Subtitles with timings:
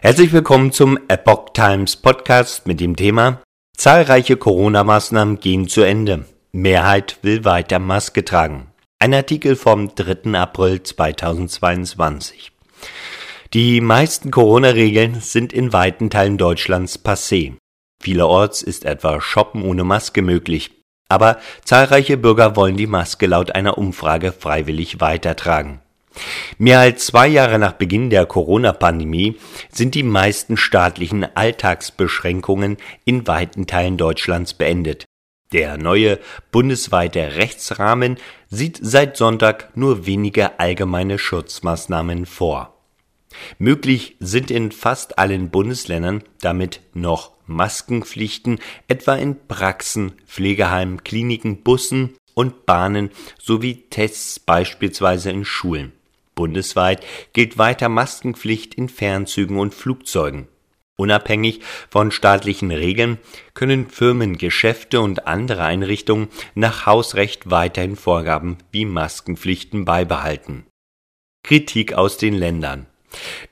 [0.00, 3.42] Herzlich willkommen zum Epoch Times Podcast mit dem Thema
[3.76, 6.24] Zahlreiche Corona-Maßnahmen gehen zu Ende.
[6.52, 8.68] Mehrheit will weiter Maske tragen.
[9.00, 10.38] Ein Artikel vom 3.
[10.38, 12.52] April 2022.
[13.54, 17.54] Die meisten Corona-Regeln sind in weiten Teilen Deutschlands passé.
[18.00, 20.70] Vielerorts ist etwa Shoppen ohne Maske möglich.
[21.08, 25.80] Aber zahlreiche Bürger wollen die Maske laut einer Umfrage freiwillig weitertragen.
[26.58, 29.36] Mehr als zwei Jahre nach Beginn der Corona-Pandemie
[29.70, 35.04] sind die meisten staatlichen Alltagsbeschränkungen in weiten Teilen Deutschlands beendet.
[35.52, 36.18] Der neue
[36.50, 38.18] bundesweite Rechtsrahmen
[38.50, 42.74] sieht seit Sonntag nur wenige allgemeine Schutzmaßnahmen vor.
[43.58, 52.16] Möglich sind in fast allen Bundesländern damit noch Maskenpflichten, etwa in Praxen, Pflegeheimen, Kliniken, Bussen
[52.34, 55.92] und Bahnen sowie Tests beispielsweise in Schulen.
[56.38, 60.46] Bundesweit gilt weiter Maskenpflicht in Fernzügen und Flugzeugen.
[60.96, 63.18] Unabhängig von staatlichen Regeln
[63.54, 70.64] können Firmen, Geschäfte und andere Einrichtungen nach Hausrecht weiterhin Vorgaben wie Maskenpflichten beibehalten.
[71.42, 72.86] Kritik aus den Ländern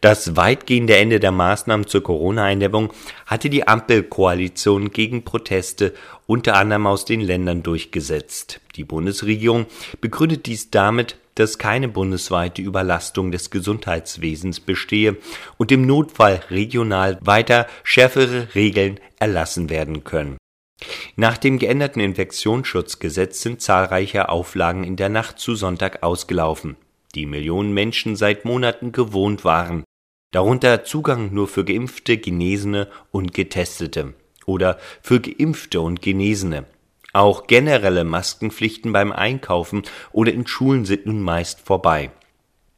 [0.00, 2.92] das weitgehende Ende der Maßnahmen zur Corona-Eindämmung
[3.24, 5.94] hatte die Ampelkoalition gegen Proteste
[6.26, 8.60] unter anderem aus den Ländern durchgesetzt.
[8.76, 9.66] Die Bundesregierung
[10.00, 15.16] begründet dies damit, dass keine bundesweite Überlastung des Gesundheitswesens bestehe
[15.56, 20.36] und im Notfall regional weiter schärfere Regeln erlassen werden können.
[21.14, 26.76] Nach dem geänderten Infektionsschutzgesetz sind zahlreiche Auflagen in der Nacht zu Sonntag ausgelaufen
[27.16, 29.84] die Millionen Menschen seit Monaten gewohnt waren,
[30.32, 34.14] darunter Zugang nur für Geimpfte, Genesene und Getestete
[34.44, 36.66] oder für Geimpfte und Genesene.
[37.16, 42.10] Auch generelle Maskenpflichten beim Einkaufen oder in Schulen sind nun meist vorbei.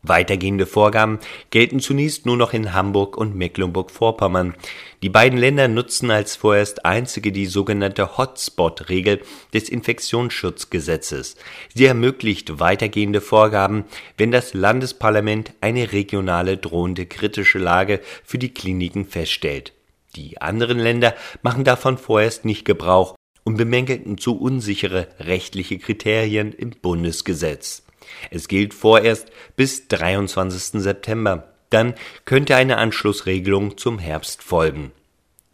[0.05, 1.19] Weitergehende Vorgaben
[1.51, 4.55] gelten zunächst nur noch in Hamburg und Mecklenburg-Vorpommern.
[5.03, 9.23] Die beiden Länder nutzen als vorerst einzige die sogenannte Hotspot-Regel
[9.53, 11.35] des Infektionsschutzgesetzes.
[11.75, 13.87] Sie ermöglicht weitergehende Vorgaben,
[14.19, 19.73] wenn das Landesparlament eine regionale drohende kritische Lage für die Kliniken feststellt.
[20.15, 23.18] Die anderen Länder machen davon vorerst nicht Gebrauch
[23.49, 27.83] und bemängelten zu unsichere rechtliche Kriterien im Bundesgesetz.
[28.31, 30.83] Es gilt vorerst bis 23.
[30.83, 31.55] September.
[31.71, 31.95] Dann
[32.27, 34.93] könnte eine Anschlussregelung zum Herbst folgen.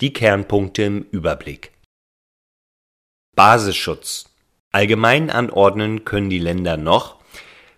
[0.01, 1.71] Die Kernpunkte im Überblick.
[3.37, 4.25] Basisschutz.
[4.73, 7.21] Allgemein anordnen können die Länder noch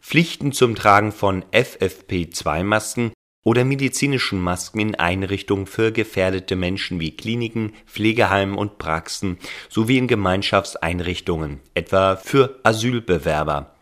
[0.00, 3.12] Pflichten zum Tragen von FFP2-Masken
[3.46, 10.08] oder medizinischen Masken in Einrichtungen für gefährdete Menschen wie Kliniken, Pflegeheimen und Praxen sowie in
[10.08, 13.76] Gemeinschaftseinrichtungen, etwa für Asylbewerber.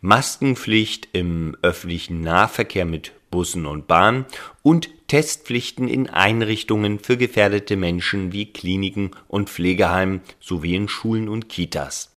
[0.00, 4.26] Maskenpflicht im öffentlichen Nahverkehr mit Bussen und Bahnen
[4.62, 11.48] und Testpflichten in Einrichtungen für gefährdete Menschen wie Kliniken und Pflegeheimen sowie in Schulen und
[11.48, 12.12] Kitas.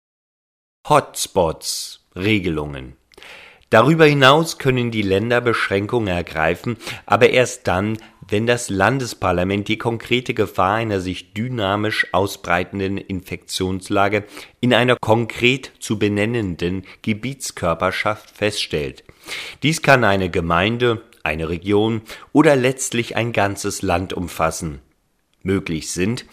[0.89, 2.97] Hotspots Regelungen
[3.77, 10.33] Darüber hinaus können die Länder Beschränkungen ergreifen, aber erst dann, wenn das Landesparlament die konkrete
[10.33, 14.25] Gefahr einer sich dynamisch ausbreitenden Infektionslage
[14.61, 19.05] in einer konkret zu benennenden Gebietskörperschaft feststellt.
[19.63, 22.01] Dies kann eine Gemeinde, eine Region
[22.33, 24.81] oder letztlich ein ganzes Land umfassen.
[25.43, 26.25] Möglich sind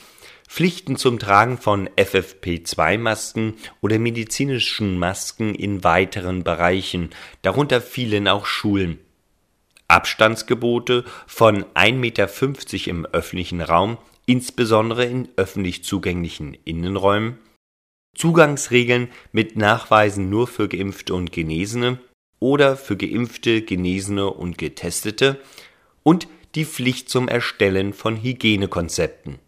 [0.53, 7.09] Pflichten zum Tragen von FFP2-Masken oder medizinischen Masken in weiteren Bereichen,
[7.41, 8.99] darunter fielen auch Schulen.
[9.87, 12.29] Abstandsgebote von 1,50 Meter
[12.91, 13.97] im öffentlichen Raum,
[14.27, 17.39] insbesondere in öffentlich zugänglichen Innenräumen.
[18.15, 21.97] Zugangsregeln mit Nachweisen nur für Geimpfte und Genesene
[22.37, 25.41] oder für Geimpfte, Genesene und Getestete
[26.03, 29.39] und die Pflicht zum Erstellen von Hygienekonzepten.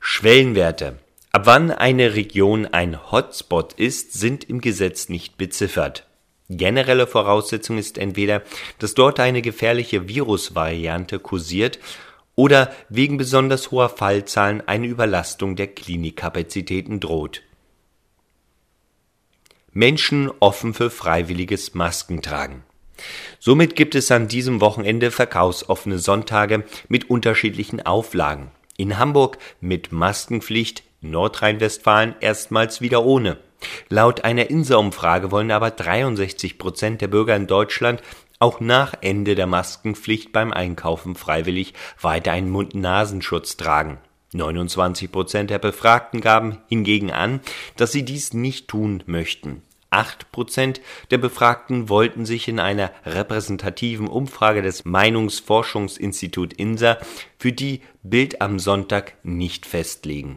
[0.00, 0.98] Schwellenwerte.
[1.32, 6.06] Ab wann eine Region ein Hotspot ist, sind im Gesetz nicht beziffert.
[6.48, 8.42] Generelle Voraussetzung ist entweder,
[8.78, 11.78] dass dort eine gefährliche Virusvariante kursiert
[12.34, 17.42] oder wegen besonders hoher Fallzahlen eine Überlastung der Klinikkapazitäten droht.
[19.72, 22.62] Menschen offen für freiwilliges Maskentragen.
[23.38, 28.50] Somit gibt es an diesem Wochenende verkaufsoffene Sonntage mit unterschiedlichen Auflagen.
[28.80, 33.38] In Hamburg mit Maskenpflicht, Nordrhein-Westfalen erstmals wieder ohne.
[33.88, 38.02] Laut einer INSA-Umfrage wollen aber 63 Prozent der Bürger in Deutschland
[38.38, 43.98] auch nach Ende der Maskenpflicht beim Einkaufen freiwillig weiter einen Mund-Nasenschutz tragen.
[44.32, 47.40] 29 Prozent der Befragten gaben hingegen an,
[47.76, 49.62] dass sie dies nicht tun möchten.
[49.90, 56.98] Acht Prozent der Befragten wollten sich in einer repräsentativen Umfrage des Meinungsforschungsinstitut INSA
[57.38, 60.36] für die Bild am Sonntag nicht festlegen